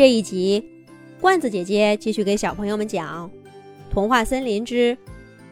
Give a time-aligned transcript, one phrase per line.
[0.00, 0.64] 这一集，
[1.20, 3.28] 罐子姐姐继续给小朋友们讲
[3.90, 4.96] 《童话森林之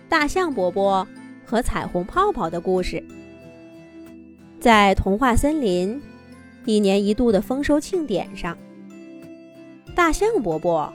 [0.08, 1.06] 大象伯伯
[1.44, 3.04] 和彩虹泡泡》的故事。
[4.58, 6.00] 在童话森林，
[6.64, 8.56] 一年一度的丰收庆典上，
[9.95, 10.90] 大象伯伯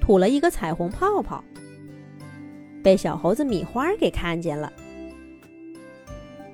[0.00, 1.42] 吐了一个彩虹泡泡，
[2.80, 4.72] 被小猴子米花给看见了。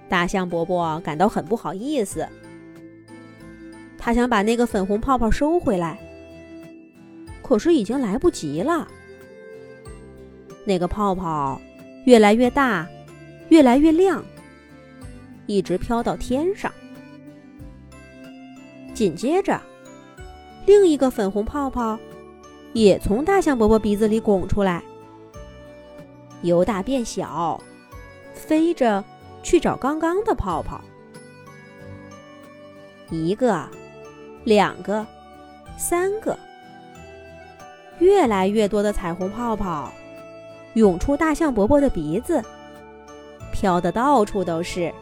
[0.09, 2.27] 大象伯伯感到很不好意思，
[3.99, 5.99] 他想把那个粉红泡泡收回来。
[7.51, 8.87] 可是已经来不及了。
[10.65, 11.61] 那个泡泡
[12.07, 12.89] 越来越大，
[13.49, 14.25] 越来越亮，
[15.47, 16.73] 一直飘到天上。
[18.95, 19.61] 紧接着，
[20.65, 21.99] 另一个粉红泡泡
[22.73, 24.81] 也从大象伯伯鼻子里拱出来，
[26.43, 27.61] 由大变小，
[28.33, 29.03] 飞着
[29.43, 30.81] 去找刚刚的泡泡。
[33.11, 33.69] 一个，
[34.45, 35.05] 两个，
[35.77, 36.39] 三个。
[38.01, 39.93] 越来越多的彩虹泡泡
[40.75, 42.43] 涌出大象伯伯的鼻子，
[43.53, 44.93] 飘得到处都是，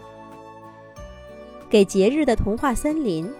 [1.71, 3.31] 给节日的童话森林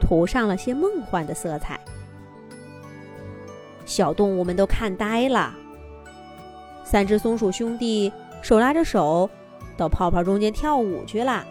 [0.00, 1.78] 涂上了些梦幻的色彩。
[3.84, 5.54] 小动物们都看呆了。
[6.84, 9.28] 三只松鼠兄弟手拉着手
[9.76, 11.44] 到泡泡中间跳舞去了。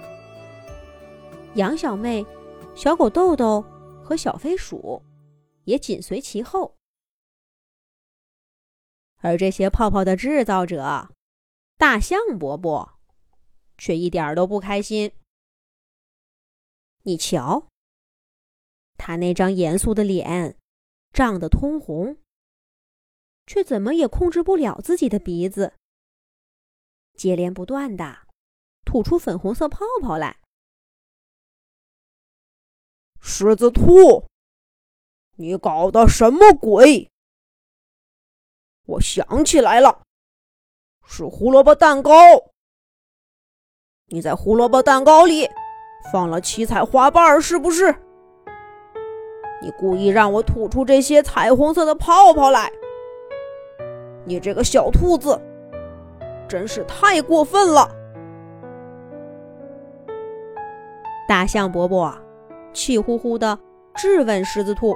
[1.55, 2.25] 羊小妹、
[2.73, 3.63] 小狗豆豆
[4.03, 5.01] 和小飞鼠
[5.65, 6.73] 也紧随其后。
[9.21, 11.09] 而这些泡泡的制造者，
[11.77, 12.99] 大象伯伯，
[13.77, 15.11] 却一点都不开心。
[17.03, 17.67] 你瞧，
[18.97, 20.57] 他那张严肃的脸
[21.11, 22.17] 涨得通红，
[23.45, 25.73] 却怎么也控制不了自己的鼻子，
[27.13, 28.27] 接连不断的
[28.85, 30.39] 吐出粉红色泡泡来。
[33.19, 34.27] 狮子兔，
[35.35, 37.10] 你搞的什么鬼？
[38.91, 40.01] 我想起来了，
[41.05, 42.11] 是胡萝卜蛋糕。
[44.07, 45.49] 你在胡萝卜蛋糕里
[46.11, 47.95] 放了七彩花瓣，是不是？
[49.61, 52.69] 你故意让我吐出这些彩虹色的泡泡来。
[54.25, 55.39] 你这个小兔子，
[56.49, 57.89] 真是太过分了！
[61.29, 62.13] 大象伯伯
[62.73, 63.57] 气呼呼的
[63.95, 64.93] 质问狮子兔，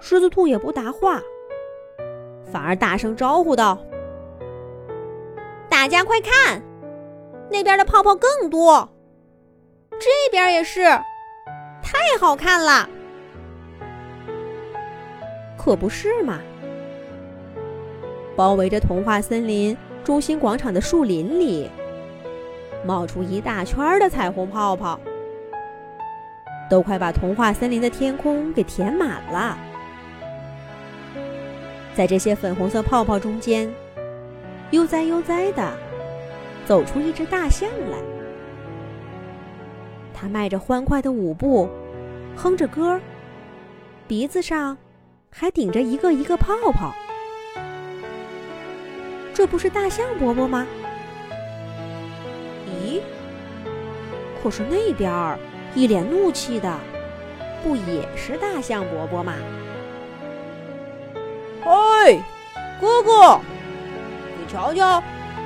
[0.00, 1.22] 狮子兔也不答话。
[2.52, 3.78] 反而大声招呼道
[5.70, 6.62] ：“大家快看，
[7.50, 8.86] 那边的泡泡更多，
[9.92, 10.82] 这边也是，
[11.82, 12.86] 太好看了！
[15.56, 16.40] 可不是嘛？
[18.36, 19.74] 包围着童话森林
[20.04, 21.70] 中心广场的树林里，
[22.84, 25.00] 冒出一大圈的彩虹泡泡，
[26.68, 29.56] 都快把童话森林的天空给填满了。”
[31.94, 33.72] 在这些粉红色泡泡中间，
[34.70, 35.72] 悠哉悠哉的
[36.64, 37.98] 走出一只大象来。
[40.14, 41.68] 它迈着欢快的舞步，
[42.36, 42.98] 哼着歌，
[44.06, 44.78] 鼻子上
[45.30, 46.94] 还顶着一个一个泡泡。
[49.34, 50.66] 这不是大象伯伯吗？
[52.68, 53.00] 咦，
[54.42, 55.38] 可是那边
[55.74, 56.78] 一脸怒气的，
[57.62, 59.34] 不也是大象伯伯吗？
[61.64, 62.20] 嘿，
[62.80, 63.40] 哥哥，
[64.36, 65.02] 你瞧瞧，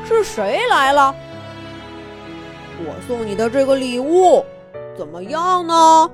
[0.07, 1.15] 是谁来了？
[2.79, 4.43] 我送你的这个礼物
[4.97, 6.11] 怎么样呢？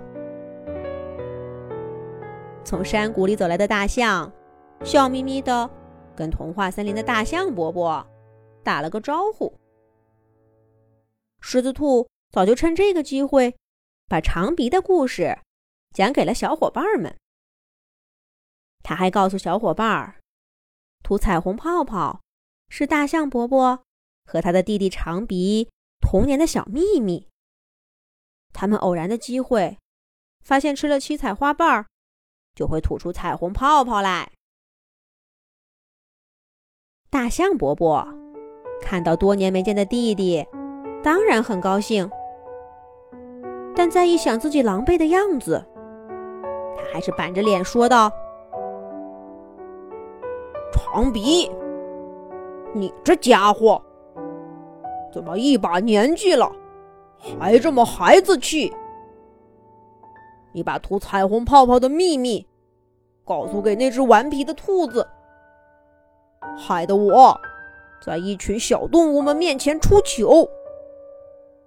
[2.65, 4.33] 从山谷里走来的大象，
[4.83, 5.71] 笑眯眯的
[6.17, 8.05] 跟童话森林的大象伯伯
[8.65, 9.53] 打了个招呼。
[11.41, 13.55] 狮子兔早就趁这个机会，
[14.09, 15.39] 把长鼻的故事
[15.95, 17.15] 讲给了小伙伴们。
[18.83, 20.17] 他还告诉小伙伴儿，
[21.03, 22.21] 吐彩虹泡泡
[22.69, 23.83] 是大象伯伯
[24.25, 25.69] 和他的弟弟长鼻
[26.01, 27.29] 童年的小秘密。
[28.53, 29.79] 他们偶然的机会，
[30.45, 31.87] 发现吃了七彩花瓣儿，
[32.55, 34.31] 就会吐出彩虹泡泡来。
[37.09, 38.07] 大象伯伯
[38.81, 40.45] 看到多年没见的弟弟，
[41.03, 42.11] 当然很高兴，
[43.77, 45.65] 但再一想自己狼狈的样子，
[46.77, 48.11] 他还是板着脸说道。
[50.93, 51.51] 长鼻，
[52.75, 53.81] 你这家伙
[55.11, 56.53] 怎么一把年纪了，
[57.41, 58.71] 还这么孩子气？
[60.53, 62.47] 你把涂彩虹泡泡的秘密
[63.25, 65.09] 告诉给那只顽皮的兔子，
[66.59, 67.35] 害得我
[68.05, 70.47] 在一群小动物们面前出糗。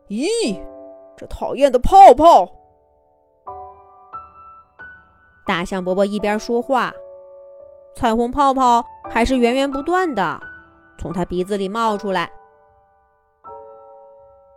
[0.07, 0.61] 咦，
[1.17, 2.47] 这讨厌的泡泡！
[5.47, 6.93] 大象伯伯一边说话，
[7.95, 10.39] 彩虹泡泡还是源源不断的
[10.97, 12.29] 从他鼻子里冒出来。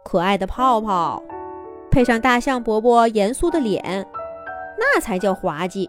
[0.05, 1.23] 可爱的泡泡
[1.91, 4.07] 配上大象伯伯严肃的脸，
[4.79, 5.89] 那才叫滑稽。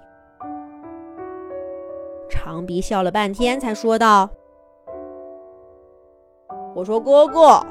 [2.29, 4.29] 长鼻笑了半天，才说道
[6.75, 7.65] ：“我说哥哥，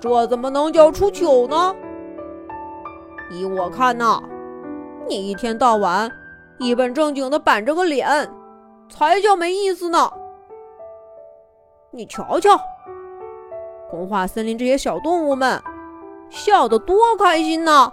[0.00, 1.74] 这怎么能叫出糗呢？
[3.30, 4.22] 依我看呐，
[5.06, 6.10] 你一天到晚……”
[6.58, 8.08] 一本正经的板着个脸，
[8.88, 10.10] 才叫没意思呢。
[11.90, 12.60] 你瞧瞧，
[13.90, 15.62] 童话森林这些小动物们
[16.28, 17.92] 笑得多开心呢！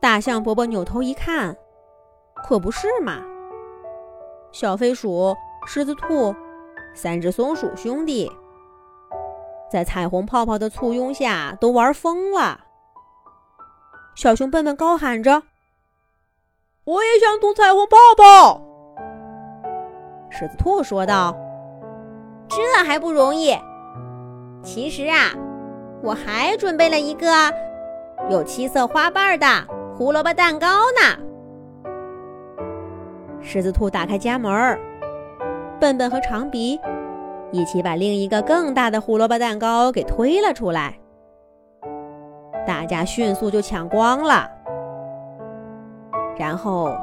[0.00, 1.56] 大象伯伯扭头一看，
[2.44, 3.22] 可不是嘛。
[4.50, 5.34] 小飞鼠、
[5.66, 6.34] 狮子兔
[6.94, 8.30] 三只松鼠兄弟，
[9.70, 12.60] 在彩虹泡泡的簇拥下，都玩疯了。
[14.14, 15.44] 小熊笨笨高喊着
[16.84, 18.60] ：“我也想吐彩虹泡泡。”
[20.30, 21.36] 狮子兔说道
[22.48, 23.56] ：“这还不容易？
[24.62, 25.32] 其实啊，
[26.02, 27.52] 我还准备了一个
[28.30, 29.46] 有七色花瓣的
[29.96, 31.18] 胡萝卜蛋糕呢。”
[33.40, 34.78] 狮子兔打开家门，
[35.80, 36.80] 笨笨和长鼻
[37.50, 40.96] 一起把另一个更大的胡萝卜蛋糕给推了出来。
[42.64, 44.48] 大家迅速就抢光了，
[46.36, 46.94] 然后，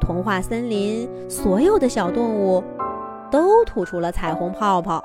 [0.00, 2.62] 童话森林所有的小动物
[3.30, 5.02] 都吐出了彩虹泡泡。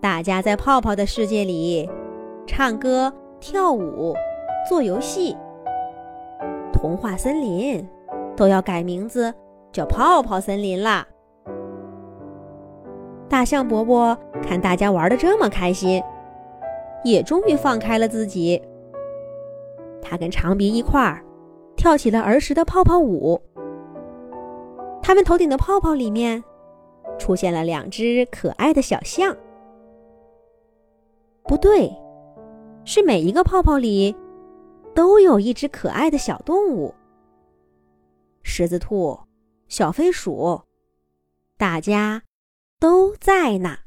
[0.00, 1.88] 大家在泡泡的世界里
[2.46, 4.14] 唱歌、跳舞、
[4.68, 5.36] 做游戏。
[6.72, 7.88] 童话森林
[8.36, 9.32] 都要改名字
[9.72, 11.06] 叫泡泡森林啦！
[13.28, 16.02] 大象伯伯看大家玩的这么开心。
[17.04, 18.60] 也终于放开了自己。
[20.02, 21.22] 他跟长鼻一块儿
[21.76, 23.40] 跳起了儿时的泡泡舞。
[25.02, 26.42] 他们头顶的泡泡里面
[27.18, 29.36] 出现了两只可爱的小象。
[31.44, 31.92] 不对，
[32.84, 34.16] 是每一个泡泡里
[34.94, 36.92] 都有一只可爱的小动物。
[38.42, 39.18] 狮子兔、
[39.68, 40.62] 小飞鼠，
[41.56, 42.22] 大家
[42.80, 43.78] 都在呢。